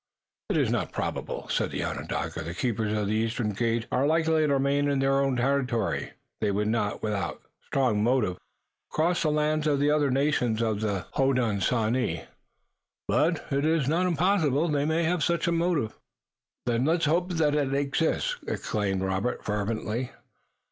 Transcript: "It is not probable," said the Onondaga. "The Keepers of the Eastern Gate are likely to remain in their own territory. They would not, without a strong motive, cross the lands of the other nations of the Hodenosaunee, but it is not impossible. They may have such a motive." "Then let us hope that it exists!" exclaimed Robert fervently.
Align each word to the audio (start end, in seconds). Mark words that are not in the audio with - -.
"It 0.49 0.57
is 0.57 0.71
not 0.71 0.91
probable," 0.91 1.47
said 1.49 1.69
the 1.69 1.83
Onondaga. 1.83 2.41
"The 2.41 2.55
Keepers 2.55 2.91
of 2.97 3.05
the 3.05 3.13
Eastern 3.13 3.51
Gate 3.51 3.85
are 3.91 4.07
likely 4.07 4.47
to 4.47 4.51
remain 4.53 4.89
in 4.89 4.97
their 4.97 5.19
own 5.21 5.35
territory. 5.35 6.13
They 6.39 6.49
would 6.49 6.69
not, 6.69 7.03
without 7.03 7.35
a 7.43 7.65
strong 7.67 8.03
motive, 8.03 8.39
cross 8.89 9.21
the 9.21 9.29
lands 9.29 9.67
of 9.67 9.79
the 9.79 9.91
other 9.91 10.09
nations 10.09 10.59
of 10.59 10.81
the 10.81 11.05
Hodenosaunee, 11.17 12.25
but 13.07 13.45
it 13.51 13.63
is 13.63 13.87
not 13.87 14.07
impossible. 14.07 14.69
They 14.69 14.85
may 14.85 15.03
have 15.03 15.23
such 15.23 15.47
a 15.47 15.51
motive." 15.51 15.93
"Then 16.65 16.83
let 16.83 17.01
us 17.01 17.05
hope 17.05 17.33
that 17.33 17.53
it 17.53 17.75
exists!" 17.75 18.37
exclaimed 18.47 19.03
Robert 19.03 19.45
fervently. 19.45 20.09